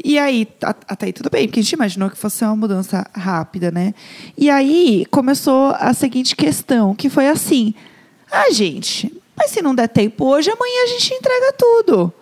E 0.04 0.19
aí, 0.19 0.49
até 0.88 1.06
aí 1.06 1.12
tudo 1.12 1.31
bem, 1.31 1.46
porque 1.46 1.60
a 1.60 1.62
gente 1.62 1.72
imaginou 1.72 2.10
que 2.10 2.16
fosse 2.19 2.44
uma 2.44 2.56
mudança 2.56 3.06
rápida, 3.14 3.70
né? 3.70 3.94
E 4.37 4.50
aí 4.50 5.06
começou 5.10 5.75
a 5.78 5.94
seguinte 5.94 6.34
questão, 6.34 6.94
que 6.94 7.08
foi 7.08 7.28
assim: 7.28 7.72
ah, 8.31 8.50
gente, 8.52 9.12
mas 9.37 9.50
se 9.50 9.62
não 9.62 9.75
der 9.75 9.88
tempo 9.88 10.25
hoje, 10.26 10.50
amanhã 10.50 10.82
a 10.84 10.87
gente 10.88 11.14
entrega 11.14 11.52
tudo. 11.56 12.12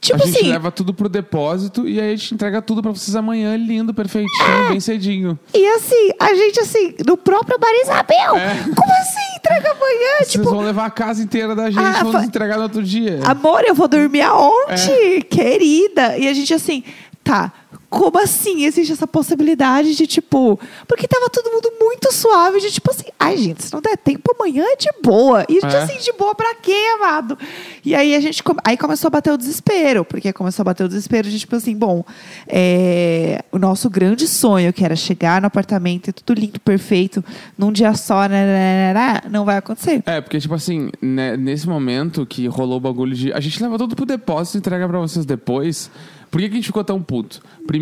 Tipo 0.00 0.22
a 0.22 0.26
gente 0.26 0.38
assim, 0.38 0.48
leva 0.52 0.70
tudo 0.70 0.94
pro 0.94 1.08
depósito 1.08 1.88
e 1.88 2.00
aí 2.00 2.12
a 2.12 2.16
gente 2.16 2.32
entrega 2.32 2.62
tudo 2.62 2.80
pra 2.80 2.92
vocês 2.92 3.16
amanhã, 3.16 3.56
lindo, 3.56 3.92
perfeitinho, 3.92 4.68
bem 4.68 4.78
cedinho. 4.78 5.36
e 5.52 5.66
assim, 5.70 6.10
a 6.20 6.32
gente 6.34 6.60
assim, 6.60 6.94
no 7.04 7.16
próprio 7.16 7.58
Maria 7.60 7.82
Isabel, 7.82 8.36
É. 8.36 8.54
como 8.76 8.92
assim 8.92 9.36
entrega 9.38 9.72
amanhã? 9.72 10.18
Vocês 10.18 10.30
Tipo, 10.30 10.44
vão 10.44 10.60
levar 10.60 10.86
a 10.86 10.90
casa 10.90 11.20
inteira 11.20 11.52
da 11.56 11.68
gente, 11.68 11.82
Ah, 11.84 12.04
nos 12.04 12.22
entregar 12.22 12.58
no 12.58 12.62
outro 12.62 12.80
dia. 12.80 13.18
Amor, 13.24 13.64
eu 13.66 13.74
vou 13.74 13.88
dormir 13.88 14.20
aonde? 14.22 14.88
É. 14.88 15.20
Querida. 15.20 16.16
E 16.16 16.28
a 16.28 16.32
gente 16.32 16.54
assim, 16.54 16.84
tá. 17.28 17.52
Como 17.90 18.18
assim 18.18 18.64
existe 18.64 18.92
essa 18.92 19.06
possibilidade 19.06 19.94
de, 19.94 20.06
tipo. 20.06 20.60
Porque 20.86 21.08
tava 21.08 21.30
todo 21.30 21.50
mundo 21.50 21.72
muito 21.80 22.12
suave, 22.12 22.60
de 22.60 22.70
tipo 22.70 22.90
assim, 22.90 23.06
ai, 23.18 23.36
gente, 23.38 23.64
se 23.64 23.72
não 23.72 23.80
der 23.80 23.96
tempo 23.96 24.34
amanhã 24.38 24.62
é 24.66 24.76
de 24.76 24.88
boa. 25.02 25.44
E 25.48 25.56
a 25.56 25.60
gente 25.60 25.74
É. 25.74 25.78
assim, 25.82 25.98
de 25.98 26.12
boa 26.12 26.34
pra 26.34 26.54
quê, 26.56 26.76
amado? 27.00 27.38
E 27.84 27.94
aí 27.94 28.14
a 28.14 28.20
gente. 28.20 28.42
Aí 28.64 28.76
começou 28.76 29.08
a 29.08 29.10
bater 29.10 29.32
o 29.32 29.38
desespero, 29.38 30.04
porque 30.04 30.32
começou 30.34 30.62
a 30.62 30.64
bater 30.64 30.84
o 30.84 30.88
desespero 30.88 31.30
de, 31.30 31.38
tipo 31.38 31.56
assim, 31.56 31.74
bom, 31.74 32.04
é, 32.46 33.42
o 33.52 33.58
nosso 33.58 33.88
grande 33.88 34.26
sonho, 34.26 34.72
que 34.72 34.84
era 34.84 34.96
chegar 34.96 35.40
no 35.40 35.46
apartamento 35.46 36.08
e 36.08 36.12
tudo 36.12 36.38
lindo, 36.38 36.60
perfeito, 36.60 37.24
num 37.56 37.72
dia 37.72 37.94
só, 37.94 38.22
né, 38.28 38.44
né, 38.44 38.94
né, 38.94 39.20
não 39.30 39.44
vai 39.44 39.56
acontecer. 39.56 40.02
É, 40.04 40.20
porque, 40.20 40.38
tipo 40.38 40.54
assim, 40.54 40.90
né, 41.00 41.36
nesse 41.36 41.68
momento 41.68 42.26
que 42.26 42.46
rolou 42.46 42.76
o 42.76 42.80
bagulho 42.80 43.14
de. 43.14 43.32
A 43.32 43.40
gente 43.40 43.62
leva 43.62 43.78
tudo 43.78 43.94
pro 43.96 44.04
depósito 44.04 44.56
e 44.56 44.60
entrega 44.60 44.86
pra 44.88 44.98
vocês 44.98 45.24
depois. 45.24 45.90
Por 46.30 46.42
que, 46.42 46.48
que 46.48 46.52
a 46.54 46.56
gente 46.56 46.66
ficou 46.66 46.84
tão 46.84 47.00
puto? 47.02 47.40
Primeiro, 47.66 47.77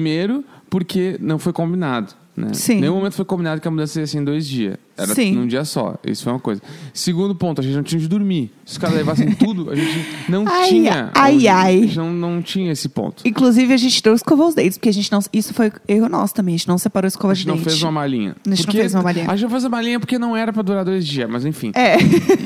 porque 0.68 1.16
não 1.20 1.38
foi 1.38 1.52
combinado. 1.52 2.14
Né? 2.36 2.52
Sim. 2.52 2.80
Nenhum 2.80 2.96
momento 2.96 3.14
foi 3.14 3.24
combinado 3.24 3.60
que 3.60 3.68
a 3.68 3.70
mudança 3.70 4.00
ia 4.00 4.06
ser 4.06 4.18
em 4.18 4.24
dois 4.24 4.46
dias. 4.46 4.76
Era 4.98 5.14
Sim. 5.14 5.32
num 5.34 5.46
dia 5.46 5.64
só. 5.64 5.94
Isso 6.06 6.24
foi 6.24 6.32
uma 6.32 6.38
coisa. 6.40 6.62
Segundo 6.94 7.34
ponto, 7.34 7.60
a 7.60 7.64
gente 7.64 7.74
não 7.76 7.82
tinha 7.82 8.00
de 8.00 8.08
dormir. 8.08 8.50
Se 8.64 8.72
os 8.72 8.78
caras 8.78 8.96
levassem 8.96 9.30
tudo, 9.36 9.70
a 9.70 9.74
gente 9.76 10.06
não 10.28 10.44
Ai, 10.48 10.68
tinha. 10.68 11.10
ai, 11.14 11.46
ai. 11.48 11.76
A 11.76 11.80
gente 11.82 11.96
não, 11.98 12.12
não 12.12 12.40
tinha 12.42 12.72
esse 12.72 12.88
ponto. 12.88 13.22
Inclusive, 13.26 13.72
a 13.74 13.76
gente 13.76 14.02
não 14.04 14.14
escovou 14.14 14.48
os 14.48 14.54
dentes, 14.54 14.78
porque 14.78 14.88
a 14.88 14.92
gente 14.92 15.12
não. 15.12 15.20
Isso 15.32 15.52
foi 15.52 15.70
erro 15.86 16.08
nosso 16.08 16.34
também. 16.34 16.54
A 16.54 16.58
gente 16.58 16.68
não 16.68 16.78
separou 16.78 17.06
a 17.06 17.08
escova 17.08 17.32
A 17.32 17.34
de 17.34 17.40
gente 17.40 17.48
não 17.48 17.56
dente. 17.56 17.68
fez 17.68 17.82
uma 17.82 17.92
malinha. 17.92 18.36
A 18.44 18.48
gente 18.50 18.58
não 18.60 18.64
Porque- 18.66 18.78
fez 18.78 18.94
uma 18.94 19.02
malinha. 19.02 19.24
A 19.30 19.36
gente 19.36 19.42
não 19.42 19.50
fez 19.50 19.64
uma 19.64 19.70
malinha 19.70 20.00
porque 20.00 20.18
não 20.18 20.36
era 20.36 20.52
pra 20.52 20.62
durar 20.62 20.84
dois 20.84 21.06
dias, 21.06 21.28
mas 21.30 21.44
enfim. 21.44 21.72
É. 21.74 21.96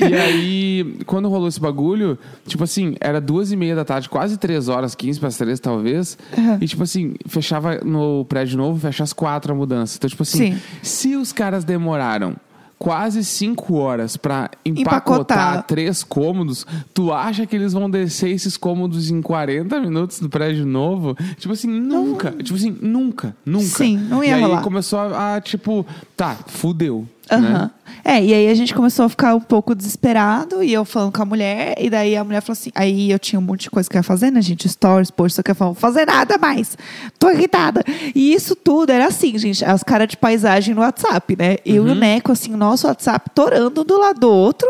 E 0.09 0.13
aí, 0.13 0.95
quando 1.05 1.29
rolou 1.29 1.47
esse 1.47 1.59
bagulho, 1.59 2.17
tipo 2.45 2.63
assim, 2.63 2.95
era 2.99 3.21
duas 3.21 3.51
e 3.51 3.55
meia 3.55 3.75
da 3.75 3.85
tarde, 3.85 4.09
quase 4.09 4.37
três 4.37 4.67
horas, 4.67 4.93
15 4.93 5.19
para 5.19 5.29
três, 5.29 5.59
talvez. 5.59 6.17
Uhum. 6.37 6.57
E 6.61 6.67
tipo 6.67 6.83
assim, 6.83 7.13
fechava 7.27 7.77
no 7.83 8.25
prédio 8.25 8.57
novo, 8.57 8.79
fecha 8.79 9.03
às 9.03 9.13
quatro 9.13 9.53
a 9.53 9.55
mudança. 9.55 9.95
Então, 9.97 10.09
tipo 10.09 10.23
assim, 10.23 10.53
Sim. 10.53 10.59
se 10.81 11.15
os 11.15 11.31
caras 11.31 11.63
demoraram 11.63 12.35
quase 12.81 13.23
cinco 13.23 13.75
horas 13.75 14.17
pra 14.17 14.49
empacotar, 14.65 14.95
Empacotar. 14.97 15.63
três 15.67 16.01
cômodos, 16.01 16.65
tu 16.95 17.13
acha 17.13 17.45
que 17.45 17.55
eles 17.55 17.73
vão 17.73 17.87
descer 17.87 18.29
esses 18.31 18.57
cômodos 18.57 19.11
em 19.11 19.21
40 19.21 19.79
minutos 19.79 20.19
do 20.19 20.27
prédio 20.27 20.65
novo? 20.65 21.15
Tipo 21.37 21.53
assim, 21.53 21.67
nunca. 21.67 22.31
Tipo 22.31 22.55
assim, 22.55 22.75
nunca, 22.81 23.35
nunca. 23.45 23.65
Sim, 23.65 23.97
não 23.97 24.23
ia 24.23 24.31
e 24.31 24.33
aí 24.33 24.41
rolar. 24.41 24.63
começou 24.63 24.97
a, 24.97 25.35
a, 25.35 25.41
tipo, 25.41 25.85
tá, 26.17 26.35
fudeu. 26.47 27.07
Aham. 27.29 27.41
Né? 27.41 27.71
É, 28.03 28.23
e 28.23 28.33
aí 28.33 28.49
a 28.49 28.53
gente 28.55 28.73
começou 28.73 29.05
a 29.05 29.09
ficar 29.09 29.35
um 29.35 29.39
pouco 29.39 29.75
desesperado, 29.75 30.63
e 30.63 30.73
eu 30.73 30.83
falando 30.83 31.11
com 31.13 31.21
a 31.21 31.25
mulher, 31.25 31.75
e 31.77 31.87
daí 31.89 32.15
a 32.17 32.23
mulher 32.23 32.41
falou 32.41 32.53
assim, 32.53 32.71
aí 32.73 33.11
eu 33.11 33.19
tinha 33.19 33.39
um 33.39 33.43
monte 33.43 33.61
de 33.63 33.69
coisa 33.69 33.87
que 33.87 33.95
eu 33.95 33.99
ia 33.99 34.03
fazer, 34.03 34.31
né, 34.31 34.41
gente? 34.41 34.67
Stories, 34.67 35.11
post, 35.11 35.35
só 35.35 35.43
que 35.43 35.51
eu 35.51 35.55
falava, 35.55 35.75
fazer 35.75 36.05
nada 36.05 36.37
mais. 36.39 36.75
Tô 37.19 37.29
irritada. 37.29 37.83
E 38.15 38.33
isso 38.33 38.55
tudo 38.55 38.89
era 38.91 39.05
assim, 39.05 39.37
gente, 39.37 39.63
as 39.63 39.83
caras 39.83 40.07
de 40.07 40.17
paisagem 40.17 40.73
no 40.73 40.81
WhatsApp, 40.81 41.35
né? 41.37 41.57
Eu 41.63 41.83
Uhum. 41.83 41.89
e 41.89 41.91
o 41.91 41.95
Neco, 41.95 42.31
assim, 42.31 42.55
nosso 42.55 42.87
WhatsApp 42.87 43.29
torando 43.35 43.83
do 43.83 43.99
lado 43.99 44.19
do 44.19 44.29
outro, 44.31 44.67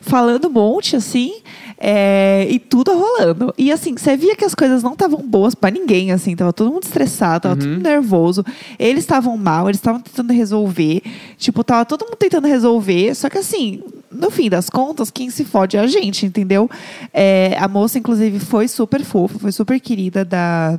falando 0.00 0.48
um 0.48 0.50
monte, 0.50 0.96
assim, 0.96 1.40
é, 1.78 2.46
e 2.50 2.58
tudo 2.58 2.92
rolando. 2.92 3.54
E 3.56 3.72
assim, 3.72 3.96
você 3.96 4.16
via 4.16 4.36
que 4.36 4.44
as 4.44 4.54
coisas 4.54 4.82
não 4.82 4.92
estavam 4.92 5.22
boas 5.22 5.54
pra 5.54 5.70
ninguém, 5.70 6.12
assim, 6.12 6.36
tava 6.36 6.52
todo 6.52 6.70
mundo 6.70 6.82
estressado, 6.82 7.42
tava 7.42 7.56
todo 7.56 7.68
mundo 7.68 7.82
nervoso. 7.82 8.44
Eles 8.78 9.04
estavam 9.04 9.36
mal, 9.36 9.68
eles 9.68 9.78
estavam 9.78 10.00
tentando 10.00 10.32
resolver. 10.32 11.02
Tipo, 11.38 11.64
tava 11.64 11.84
todo 11.84 12.04
mundo 12.04 12.16
tentando 12.16 12.46
resolver, 12.46 13.14
só 13.14 13.30
que 13.30 13.38
assim, 13.38 13.82
no 14.10 14.30
fim 14.30 14.50
das 14.50 14.68
contas, 14.68 15.10
quem 15.10 15.30
se 15.30 15.44
fode 15.44 15.76
é 15.76 15.80
a 15.80 15.86
gente, 15.86 16.26
entendeu? 16.26 16.68
É, 17.14 17.56
a 17.58 17.66
moça, 17.66 17.98
inclusive, 17.98 18.38
foi 18.38 18.68
super 18.68 19.02
fofa, 19.02 19.38
foi 19.38 19.52
super 19.52 19.80
querida 19.80 20.24
da 20.24 20.78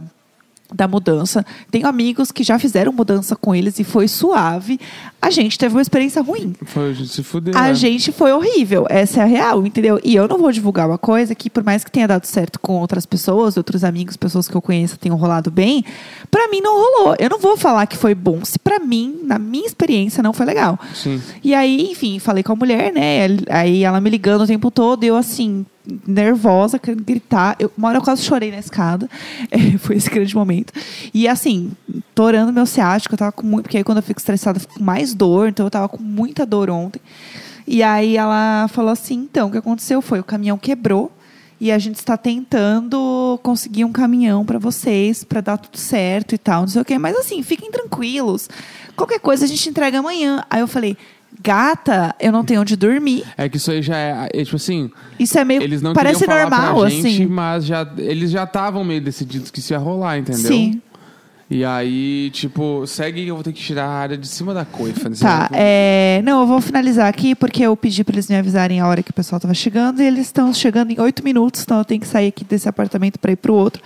da 0.74 0.88
mudança. 0.88 1.46
Tenho 1.70 1.88
amigos 1.88 2.32
que 2.32 2.44
já 2.44 2.58
fizeram 2.58 2.92
mudança 2.92 3.36
com 3.36 3.54
eles 3.54 3.80
e 3.80 3.84
foi 3.84 4.08
suave. 4.08 4.80
A 5.22 5.30
gente 5.30 5.58
teve 5.58 5.76
uma 5.76 5.82
experiência 5.82 6.22
ruim. 6.22 6.56
Foi, 6.66 6.90
a 6.90 6.94
gente 6.94 7.10
se 7.10 7.24
fudeu. 7.24 7.54
A 7.56 7.68
né? 7.68 7.76
gente 7.76 8.12
foi 8.12 8.32
horrível, 8.32 8.86
essa 8.90 9.20
é 9.20 9.24
a 9.24 9.26
real, 9.26 9.66
entendeu? 9.66 10.00
E 10.04 10.16
eu 10.16 10.28
não 10.28 10.38
vou 10.38 10.52
divulgar 10.52 10.88
uma 10.88 10.98
coisa 10.98 11.36
que, 11.36 11.50
por 11.50 11.64
mais 11.64 11.84
que 11.84 11.92
tenha 11.92 12.08
dado 12.08 12.26
certo 12.26 12.60
com 12.60 12.80
outras 12.80 13.06
pessoas, 13.06 13.58
outros 13.58 13.84
amigos, 13.84 14.18
pessoas 14.18 14.48
que 14.48 14.56
eu 14.56 14.62
conheço 14.62 14.98
tenham 14.98 15.18
rolado 15.18 15.52
bem, 15.52 15.84
pra 16.30 16.48
mim 16.48 16.62
não 16.62 16.74
rolou. 16.74 17.16
Eu 17.20 17.30
não 17.30 17.40
vou 17.40 17.58
falar 17.58 17.86
que 17.86 17.98
foi 17.98 18.16
bom, 18.16 18.44
se 18.44 18.58
pra 18.58 18.80
mim, 18.80 19.20
na 19.24 19.38
minha 19.38 19.66
experiência, 19.66 20.24
não 20.24 20.34
foi 20.34 20.46
legal. 20.46 20.80
Sim. 20.94 21.22
E 21.44 21.54
aí, 21.54 21.92
enfim, 21.92 22.20
falei 22.20 22.44
com 22.44 22.54
a 22.54 22.56
mulher, 22.56 22.94
né? 22.94 23.28
Aí 23.50 23.84
ela 23.84 24.00
me 24.02 24.10
ligando 24.10 24.42
o 24.42 24.48
tempo 24.48 24.72
todo, 24.72 25.04
eu 25.04 25.16
assim, 25.16 25.66
nervosa, 26.08 26.80
querendo 26.80 27.04
gritar. 27.04 27.56
Eu, 27.60 27.72
uma 27.78 27.90
hora 27.90 27.98
eu 27.98 28.02
quase 28.02 28.24
chorei 28.24 28.52
na 28.52 28.60
escada. 28.60 29.10
É, 29.52 29.78
foi 29.78 29.98
esse 29.98 30.10
grande 30.10 30.34
momento. 30.34 30.72
E 31.14 31.28
assim, 31.28 31.72
torando 32.16 32.54
meu 32.54 32.66
ciático, 32.66 33.14
eu 33.14 33.18
tava 33.18 33.32
com 33.32 33.46
muito. 33.46 33.64
Porque 33.64 33.78
aí 33.78 33.84
quando 33.84 33.98
eu 33.98 34.04
fico 34.04 34.20
estressada, 34.20 34.58
eu 34.58 34.62
fico 34.62 34.76
com 34.76 34.84
mais 34.84 35.14
dor. 35.14 35.50
Então 35.50 35.66
eu 35.66 35.70
tava 35.70 35.90
com 35.90 36.02
muita 36.02 36.46
dor 36.46 36.70
ontem. 36.70 37.02
E 37.68 37.84
aí 37.84 38.18
ela 38.18 38.68
falou 38.70 38.92
assim: 38.92 39.16
então, 39.16 39.50
o 39.50 39.52
que 39.52 39.58
aconteceu 39.58 40.02
foi 40.02 40.20
o 40.20 40.24
caminhão 40.24 40.58
quebrou. 40.58 41.12
E 41.60 41.72
a 41.72 41.78
gente 41.78 41.98
está 41.98 42.18
tentando 42.18 43.40
conseguir 43.44 43.86
um 43.86 43.92
caminhão 43.92 44.44
para 44.44 44.58
vocês, 44.58 45.24
para 45.24 45.42
dar 45.42 45.58
tudo 45.58 45.78
certo 45.78 46.34
e 46.34 46.38
tal, 46.38 46.62
não 46.62 46.68
sei 46.68 46.82
o 46.82 46.86
quê. 46.86 46.98
Mas 46.98 47.16
assim, 47.16 47.44
fiquem 47.44 47.70
tranquilos. 47.70 48.50
Qualquer 48.96 49.20
coisa 49.20 49.46
a 49.46 49.48
gente 49.48 49.70
entrega 49.70 50.00
amanhã. 50.00 50.44
Aí 50.50 50.60
eu 50.60 50.68
falei, 50.68 50.98
gata, 51.42 52.16
eu 52.20 52.32
não 52.32 52.44
tenho 52.44 52.62
onde 52.62 52.76
dormir. 52.76 53.24
É 53.38 53.48
que 53.48 53.58
isso 53.58 53.72
aí 53.72 53.82
já 53.82 53.98
é, 53.98 54.30
é, 54.34 54.44
tipo 54.44 54.56
assim, 54.56 54.90
Isso 55.20 55.38
é 55.38 55.46
meio. 55.46 55.62
eles 55.62 55.82
não 55.82 55.94
parece 55.94 56.26
normal, 56.28 56.80
pra 56.80 56.90
gente, 56.90 57.08
assim. 57.08 57.26
mas 57.28 57.66
já, 57.66 57.88
eles 57.98 58.32
já 58.32 58.44
estavam 58.44 58.84
meio 58.84 59.02
decididos 59.02 59.52
que 59.52 59.60
isso 59.60 59.74
ia 59.74 59.80
rolar, 59.80 60.18
entendeu? 60.18 60.42
Sim. 60.52 60.82
E 61.50 61.66
aí, 61.66 62.30
tipo, 62.32 62.88
segue 62.88 63.28
eu 63.28 63.36
vou 63.36 63.44
ter 63.44 63.52
que 63.52 63.60
tirar 63.62 63.84
a 63.86 63.90
área 63.92 64.18
de 64.18 64.26
cima 64.26 64.54
da 64.54 64.64
coifa. 64.64 65.10
nesse 65.10 65.22
Tá, 65.22 65.36
momento. 65.36 65.50
é, 65.56 66.22
não, 66.24 66.42
eu 66.42 66.48
vou 66.48 66.62
finalizar 66.62 67.08
aqui 67.10 67.36
porque 67.36 67.62
eu 67.64 67.76
pedi 67.76 68.06
para 68.06 68.16
eles 68.16 68.30
me 68.30 68.38
avisarem 68.38 68.80
a 68.80 68.88
hora 68.88 69.04
que 69.04 69.12
o 69.12 69.14
pessoal 69.14 69.36
estava 69.38 69.54
chegando 69.54 70.02
e 70.02 70.06
eles 70.06 70.28
estão 70.28 70.54
chegando 70.54 70.92
em 70.92 71.00
oito 71.02 71.22
minutos, 71.26 71.64
então 71.64 71.78
eu 71.80 71.84
tenho 71.84 72.00
que 72.00 72.08
sair 72.08 72.28
aqui 72.30 72.46
desse 72.46 72.70
apartamento 72.70 73.20
para 73.20 73.34
ir 73.34 73.36
para 73.36 73.52
o 73.52 73.56
outro. 73.56 73.82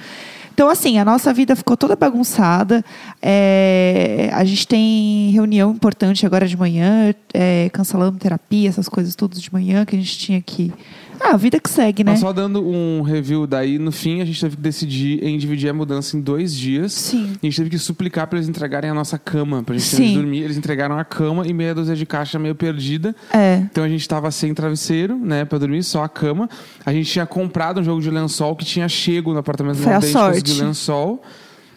Então, 0.55 0.69
assim, 0.69 0.97
a 0.97 1.03
nossa 1.03 1.33
vida 1.33 1.53
ficou 1.53 1.75
toda 1.75 1.97
bagunçada. 1.97 2.81
É, 3.21 4.29
a 4.31 4.45
gente 4.45 4.65
tem 4.65 5.29
reunião 5.31 5.71
importante 5.71 6.25
agora 6.25 6.47
de 6.47 6.55
manhã, 6.55 7.13
é, 7.33 7.69
cancelando 7.73 8.17
terapia, 8.17 8.69
essas 8.69 8.87
coisas 8.87 9.15
tudo 9.15 9.37
de 9.37 9.51
manhã 9.51 9.83
que 9.83 9.97
a 9.97 9.99
gente 9.99 10.17
tinha 10.17 10.41
que. 10.41 10.71
Ah, 11.19 11.33
a 11.33 11.37
vida 11.37 11.59
que 11.59 11.69
segue, 11.69 12.03
né? 12.03 12.11
Mas 12.11 12.19
só 12.19 12.33
dando 12.33 12.61
um 12.61 13.01
review 13.01 13.47
daí, 13.47 13.79
no 13.79 13.91
fim 13.91 14.21
a 14.21 14.25
gente 14.25 14.39
teve 14.39 14.57
que 14.57 14.61
decidir 14.61 15.23
em 15.23 15.37
dividir 15.37 15.69
a 15.69 15.73
mudança 15.73 16.17
em 16.17 16.21
dois 16.21 16.53
dias. 16.53 16.91
Sim. 16.91 17.31
A 17.41 17.45
gente 17.45 17.55
teve 17.55 17.69
que 17.69 17.79
suplicar 17.79 18.27
pra 18.27 18.37
eles 18.37 18.49
entregarem 18.49 18.89
a 18.89 18.93
nossa 18.93 19.17
cama, 19.17 19.63
pra 19.63 19.77
gente 19.77 19.89
ter 19.89 19.95
Sim. 19.95 20.13
dormir. 20.13 20.41
Eles 20.41 20.57
entregaram 20.57 20.97
a 20.99 21.05
cama 21.05 21.47
e 21.47 21.53
meia 21.53 21.73
dúzia 21.73 21.95
de 21.95 22.05
caixa 22.05 22.37
meio 22.37 22.53
perdida. 22.53 23.15
É. 23.33 23.63
Então 23.71 23.83
a 23.83 23.89
gente 23.89 24.07
tava 24.07 24.29
sem 24.29 24.53
travesseiro, 24.53 25.17
né, 25.17 25.45
pra 25.45 25.57
dormir, 25.57 25.83
só 25.83 26.03
a 26.03 26.09
cama. 26.09 26.49
A 26.85 26.91
gente 26.91 27.09
tinha 27.09 27.25
comprado 27.25 27.79
um 27.79 27.83
jogo 27.83 28.01
de 28.01 28.09
lençol 28.09 28.55
que 28.55 28.65
tinha 28.65 28.87
chego 28.89 29.31
no 29.31 29.39
apartamento 29.39 29.77
Foi 29.77 29.93
a 29.93 30.01
sorte. 30.01 30.44
Conseguiu 30.45 30.67
lençol. 30.67 31.23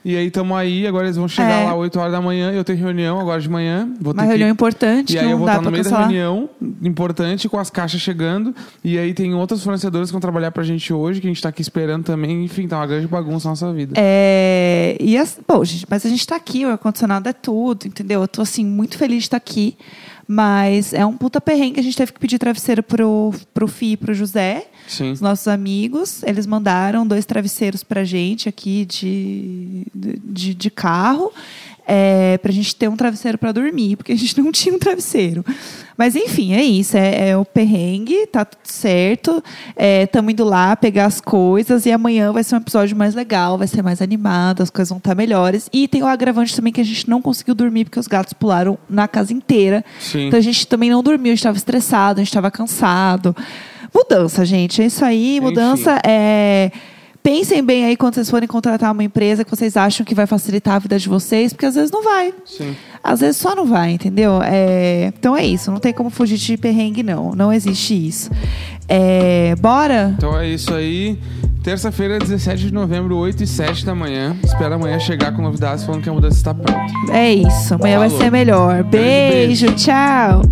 E 0.04 0.16
aí 0.16 0.30
tamo 0.30 0.54
aí, 0.54 0.87
agora 0.87 1.06
eles 1.06 1.16
vão 1.16 1.28
chegar 1.28 1.62
É. 1.62 1.64
lá 1.66 1.75
8 1.75 1.98
horas 1.98 2.12
da 2.12 2.20
manhã, 2.20 2.52
eu 2.52 2.62
tenho 2.64 2.78
reunião 2.78 3.20
agora 3.20 3.40
de 3.42 3.48
manhã. 3.48 3.92
Vou 4.00 4.14
Uma 4.14 4.22
reunião 4.22 4.46
que... 4.48 4.52
importante 4.52 5.14
E 5.14 5.18
aí 5.18 5.30
eu 5.30 5.37
vou 5.37 5.46
estar 5.46 5.60
no 5.60 5.70
meio 5.70 5.82
da 5.84 5.90
cancelar. 5.90 6.08
reunião 6.08 6.48
importante 6.82 7.48
com 7.48 7.58
as 7.58 7.68
caixas 7.68 8.00
chegando. 8.00 8.54
E 8.82 8.96
aí 8.96 9.12
tem 9.12 9.34
outros 9.34 9.62
fornecedores 9.62 10.08
que 10.08 10.12
vão 10.12 10.20
trabalhar 10.20 10.50
pra 10.52 10.62
gente 10.62 10.94
hoje, 10.94 11.20
que 11.20 11.26
a 11.26 11.30
gente 11.30 11.42
tá 11.42 11.48
aqui 11.50 11.60
esperando 11.60 12.04
também. 12.04 12.44
Enfim, 12.44 12.66
tá 12.68 12.78
uma 12.78 12.87
grande 12.87 13.06
bagunça 13.08 13.48
na 13.48 13.52
nossa 13.52 13.70
vida. 13.72 13.94
É, 13.98 14.96
e 15.00 15.18
as, 15.18 15.38
bom, 15.46 15.62
gente, 15.64 15.84
mas 15.90 16.06
a 16.06 16.08
gente 16.08 16.26
tá 16.26 16.37
aqui, 16.37 16.64
o 16.64 16.70
ar-condicionado 16.70 17.28
é 17.28 17.32
tudo, 17.32 17.87
entendeu? 17.87 18.22
Eu 18.22 18.28
tô 18.28 18.40
assim, 18.40 18.64
muito 18.64 18.96
feliz 18.96 19.18
de 19.18 19.25
estar 19.25 19.37
aqui. 19.37 19.76
Mas 20.30 20.92
é 20.92 21.06
um 21.06 21.16
puta 21.16 21.40
perrengue. 21.40 21.80
A 21.80 21.82
gente 21.82 21.97
teve 21.97 22.12
que 22.12 22.20
pedir 22.20 22.38
travesseiro 22.38 22.82
pro, 22.82 23.32
pro 23.54 23.66
Fi 23.66 23.92
e 23.92 23.97
pro 23.97 24.12
José, 24.12 24.66
Sim. 24.87 25.11
os 25.12 25.23
nossos 25.23 25.49
amigos. 25.49 26.23
Eles 26.23 26.47
mandaram 26.47 27.06
dois 27.06 27.25
travesseiros 27.25 27.82
pra 27.82 28.04
gente 28.04 28.47
aqui 28.47 28.85
de, 28.85 29.87
de, 29.94 30.54
de 30.54 30.70
carro. 30.70 31.32
É, 31.90 32.37
pra 32.38 32.52
gente 32.52 32.76
ter 32.76 32.87
um 32.87 32.97
travesseiro 32.97 33.38
pra 33.38 33.50
dormir, 33.50 33.97
porque 33.97 34.12
a 34.12 34.16
gente 34.16 34.38
não 34.38 34.52
tinha 34.52 34.75
um 34.75 34.78
travesseiro. 34.78 35.42
Mas 35.97 36.14
enfim, 36.14 36.52
é 36.52 36.62
isso. 36.62 36.97
É, 36.97 37.30
é 37.30 37.37
o 37.37 37.45
perrengue, 37.45 38.26
tá 38.26 38.45
tudo 38.45 38.61
certo. 38.64 39.42
Estamos 39.76 40.33
indo 40.33 40.45
lá 40.45 40.76
pegar 40.76 41.07
as 41.07 41.21
coisas 41.21 41.87
e 41.87 41.90
amanhã 41.90 42.30
vai 42.30 42.45
ser 42.45 42.54
um 42.54 42.59
episódio 42.59 42.95
mais 42.95 43.14
legal, 43.14 43.57
vai 43.57 43.66
ser 43.66 43.83
mais 43.83 44.02
animado, 44.02 44.62
as 44.62 44.71
coisas 44.71 44.90
vão 44.90 44.99
estar 44.99 45.14
melhores. 45.14 45.68
E 45.73 45.88
tem 45.88 46.02
o 46.02 46.07
agravante 46.07 46.54
também 46.54 46.73
que 46.73 46.80
a 46.80 46.85
gente 46.85 47.09
não 47.09 47.23
conseguiu 47.23 47.54
dormir 47.54 47.87
porque 47.87 47.99
os 47.99 48.07
gatos 48.07 48.35
pularam 48.35 48.78
na 48.88 49.09
casa 49.09 49.33
inteira. 49.33 49.85
Sim. 49.99 50.28
Então 50.28 50.38
a 50.38 50.42
gente 50.42 50.66
também 50.66 50.90
não 50.90 51.02
dormiu, 51.02 51.33
a 51.33 51.35
gente 51.35 51.38
estava 51.38 51.57
estressado, 51.57 52.21
a 52.21 52.23
gente 52.23 52.28
estava 52.28 52.50
cansado. 52.50 53.35
Mudança, 53.95 54.45
gente. 54.45 54.83
É 54.83 54.87
isso 54.87 55.04
aí. 55.04 55.40
Mudança 55.40 56.00
é. 56.04 56.71
Pensem 57.22 57.62
bem 57.62 57.84
aí 57.84 57.96
quando 57.96 58.14
vocês 58.14 58.30
forem 58.30 58.48
contratar 58.48 58.90
uma 58.92 59.04
empresa 59.04 59.44
que 59.44 59.50
vocês 59.50 59.76
acham 59.76 60.04
que 60.06 60.14
vai 60.14 60.26
facilitar 60.26 60.76
a 60.76 60.78
vida 60.78 60.98
de 60.98 61.08
vocês, 61.08 61.52
porque 61.52 61.66
às 61.66 61.75
vezes 61.75 61.90
não 61.90 62.02
vai. 62.02 62.32
Sim. 62.46 62.75
Às 63.04 63.20
vezes 63.20 63.37
só 63.37 63.54
não 63.54 63.66
vai, 63.66 63.90
entendeu? 63.92 64.40
É, 64.42 65.12
Então 65.18 65.37
é 65.37 65.44
isso, 65.44 65.70
não 65.70 65.78
tem 65.78 65.92
como 65.92 66.08
fugir 66.10 66.38
de 66.38 66.56
perrengue, 66.56 67.02
não. 67.02 67.32
Não 67.34 67.52
existe 67.52 67.94
isso. 68.08 68.30
É, 68.88 69.54
Bora? 69.56 70.14
Então 70.16 70.38
é 70.38 70.48
isso 70.48 70.72
aí. 70.72 71.18
Terça-feira, 71.62 72.18
17 72.18 72.66
de 72.66 72.72
novembro, 72.72 73.14
8 73.16 73.42
e 73.42 73.46
7 73.46 73.84
da 73.84 73.94
manhã. 73.94 74.34
Espera 74.42 74.76
amanhã 74.76 74.98
chegar 74.98 75.32
com 75.32 75.42
novidades 75.42 75.84
falando 75.84 76.02
que 76.02 76.08
a 76.08 76.12
mudança 76.12 76.37
está 76.37 76.54
pronta. 76.54 76.92
É 77.12 77.30
isso. 77.34 77.75
Amanhã 77.75 77.98
vai 77.98 78.08
Falou. 78.08 78.25
ser 78.25 78.30
melhor. 78.30 78.82
Beijo, 78.84 79.66
beijo. 79.66 79.75
tchau. 79.76 80.42